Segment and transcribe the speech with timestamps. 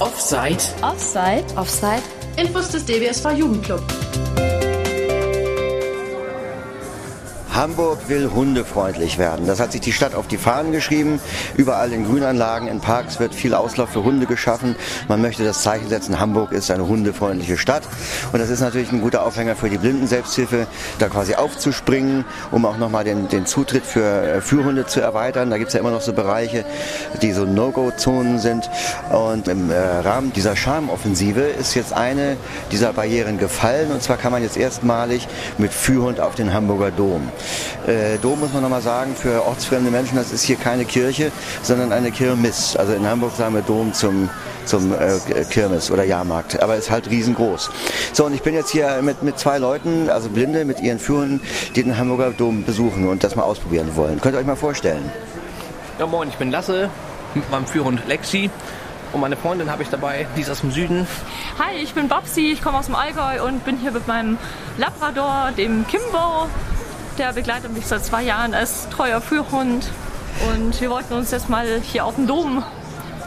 [0.00, 0.58] auf Offside.
[0.82, 1.44] Offside.
[1.56, 2.02] Offside.
[2.36, 4.03] Infos des DWSV Jugendclub.
[7.64, 9.46] Hamburg will hundefreundlich werden.
[9.46, 11.18] Das hat sich die Stadt auf die Fahnen geschrieben.
[11.56, 14.76] Überall in Grünanlagen, in Parks wird viel Auslauf für Hunde geschaffen.
[15.08, 17.84] Man möchte das Zeichen setzen, Hamburg ist eine hundefreundliche Stadt.
[18.32, 20.66] Und das ist natürlich ein guter Aufhänger für die Blindenselbsthilfe,
[20.98, 25.48] da quasi aufzuspringen, um auch nochmal den, den Zutritt für äh, Führhunde zu erweitern.
[25.48, 26.66] Da gibt es ja immer noch so Bereiche,
[27.22, 28.68] die so No-Go-Zonen sind.
[29.10, 32.36] Und im äh, Rahmen dieser Charmoffensive ist jetzt eine
[32.70, 33.90] dieser Barrieren gefallen.
[33.90, 35.26] Und zwar kann man jetzt erstmalig
[35.56, 37.30] mit Führhund auf den Hamburger Dom.
[37.86, 41.30] Äh, Dom muss man nochmal sagen, für ortsfremde Menschen, das ist hier keine Kirche,
[41.62, 42.76] sondern eine Kirmes.
[42.76, 44.30] Also in Hamburg sagen wir Dom zum,
[44.64, 47.70] zum äh, Kirmes oder Jahrmarkt, aber ist halt riesengroß.
[48.12, 51.40] So, und ich bin jetzt hier mit, mit zwei Leuten, also Blinde mit ihren Führern,
[51.74, 54.20] die den Hamburger Dom besuchen und das mal ausprobieren wollen.
[54.20, 55.10] Könnt ihr euch mal vorstellen?
[55.98, 56.88] Ja, moin, ich bin Lasse
[57.34, 58.50] mit meinem Führhund Lexi.
[59.12, 61.06] Und meine Freundin habe ich dabei, die ist aus dem Süden.
[61.60, 64.38] Hi, ich bin Babsi, ich komme aus dem Allgäu und bin hier mit meinem
[64.76, 66.48] Labrador, dem Kimbo.
[67.18, 69.86] Der begleitet mich seit zwei Jahren als treuer Führhund.
[70.52, 72.64] Und wir wollten uns jetzt mal hier auf dem Dom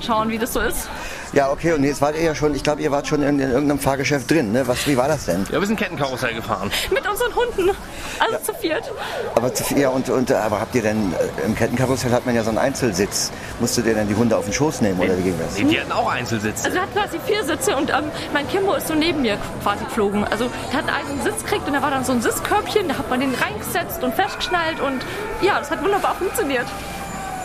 [0.00, 0.88] schauen, wie das so ist.
[1.32, 3.50] Ja, okay, und jetzt wart ihr ja schon, ich glaube, ihr wart schon in, in
[3.50, 4.68] irgendeinem Fahrgeschäft drin, ne?
[4.68, 5.46] Was, wie war das denn?
[5.50, 6.70] Ja, wir sind Kettenkarussell gefahren.
[6.90, 7.70] Mit unseren Hunden.
[8.18, 8.92] Also zu viert.
[9.34, 12.42] Aber, zu, ja, und, und, aber habt ihr denn, äh, im Kettenkarussell hat man ja
[12.42, 13.30] so einen Einzelsitz.
[13.60, 15.56] Musstet ihr denn die Hunde auf den Schoß nehmen oder wie ging das?
[15.56, 16.66] Nee, die hatten auch Einzelsitze.
[16.66, 19.84] Also er hat quasi vier Sitze und ähm, mein Kimbo ist so neben mir quasi
[19.84, 20.24] geflogen.
[20.24, 22.98] Also der hat einen eigenen Sitz gekriegt und da war dann so ein Sitzkörbchen, da
[22.98, 25.00] hat man den reingesetzt und festgeschnallt und
[25.40, 26.66] ja, das hat wunderbar funktioniert.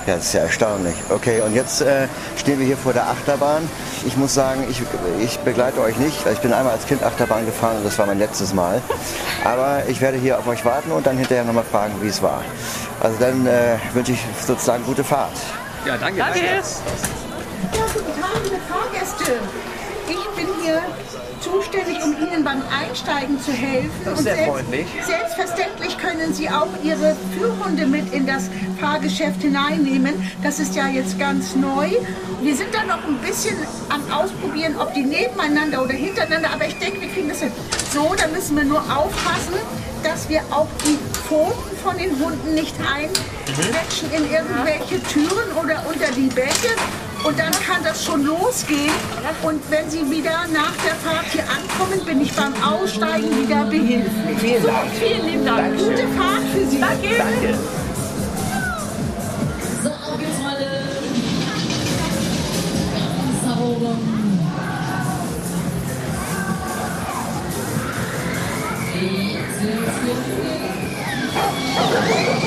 [0.07, 0.95] Ja, das ist ja erstaunlich.
[1.09, 3.69] Okay, und jetzt äh, stehen wir hier vor der Achterbahn.
[4.05, 4.81] Ich muss sagen, ich,
[5.19, 8.05] ich begleite euch nicht, weil ich bin einmal als Kind Achterbahn gefahren und das war
[8.05, 8.81] mein letztes Mal.
[9.43, 12.41] Aber ich werde hier auf euch warten und dann hinterher nochmal fragen, wie es war.
[13.01, 15.35] Also dann äh, wünsche ich sozusagen gute Fahrt.
[15.85, 16.19] Ja, danke.
[16.19, 16.39] Danke.
[16.39, 16.61] Ja,
[17.93, 19.33] guten Tag, liebe Fahrgäste.
[20.07, 20.81] Ich bin hier
[21.41, 23.91] zuständig, um Ihnen beim Einsteigen zu helfen.
[24.03, 24.87] Das ist Und sehr selbst- freundlich.
[25.05, 28.49] Selbstverständlich können Sie auch Ihre Führhunde mit in das
[28.79, 30.13] Fahrgeschäft hineinnehmen.
[30.43, 31.89] Das ist ja jetzt ganz neu.
[32.41, 33.55] Wir sind da noch ein bisschen
[33.89, 37.51] am Ausprobieren, ob die nebeneinander oder hintereinander, aber ich denke, wir kriegen das hin.
[37.93, 39.55] So, da müssen wir nur aufpassen,
[40.03, 46.11] dass wir auch die Pfoten von den Hunden nicht einquetschen in irgendwelche Türen oder unter
[46.15, 46.69] die Bänke.
[47.27, 48.93] Und dann kann das schon losgehen.
[49.43, 54.39] Und wenn Sie wieder nach der Fahrt hier ankommen, bin ich beim Aussteigen wieder behilflich.
[54.39, 54.91] Vielen Dank.
[54.97, 55.77] Vielen lieben Dank.
[55.77, 56.79] Gute Fahrt für Sie.
[56.79, 57.17] Danke.
[57.17, 57.53] Danke.
[59.83, 60.67] So, auf geht's, Freunde.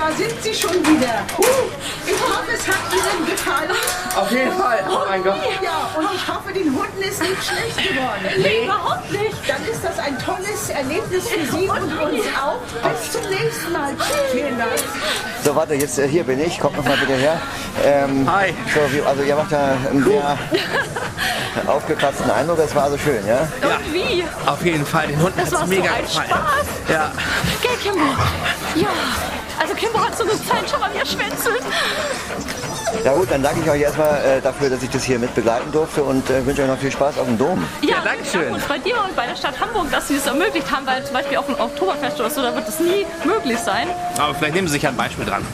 [0.03, 1.23] Da sind Sie schon wieder.
[1.37, 1.43] Huh,
[2.05, 3.71] Ich hoffe, es hat Ihnen gefallen.
[4.15, 4.83] Auf jeden Fall.
[4.89, 5.35] Oh mein Gott.
[5.61, 8.25] Ja, und ich hoffe, den Hunden ist nicht schlecht geworden.
[8.37, 9.35] Nee, überhaupt nicht.
[9.47, 12.59] Dann ist das ein tolles Erlebnis für Sie und uns auch.
[12.89, 13.91] Bis zum nächsten Mal.
[14.31, 14.71] Vielen Dank.
[15.43, 16.59] So, warte, jetzt äh, hier bin ich.
[16.59, 17.39] Kommt noch mal bitte her.
[17.85, 18.53] Ähm, Hi.
[18.73, 20.37] So, also ihr macht ja einen sehr
[21.67, 22.57] aufgekratzten Eindruck.
[22.57, 23.39] Das war also schön, ja?
[23.61, 24.23] Und wie?
[24.45, 25.07] Auf jeden Fall.
[25.07, 26.29] Den Hunden hat es so mega ein gefallen.
[26.29, 26.67] Spaß.
[26.89, 27.11] Ja.
[27.61, 28.05] Gell, Kimbo?
[28.75, 28.87] Ja.
[29.63, 31.61] Also Kimbo hat so eine Zeit schon mal geschwänzelt.
[33.05, 35.71] Ja gut, dann danke ich euch erstmal äh, dafür, dass ich das hier mit begleiten
[35.71, 37.63] durfte und äh, wünsche euch noch viel Spaß auf dem Dom.
[37.81, 38.53] Ja, danke wir schön.
[38.53, 41.13] uns bei dir und bei der Stadt Hamburg, dass sie es ermöglicht haben, weil zum
[41.13, 43.87] Beispiel auf dem Oktoberfest oder so, da wird es nie möglich sein.
[44.17, 45.45] Aber vielleicht nehmen Sie sich ja ein Beispiel dran.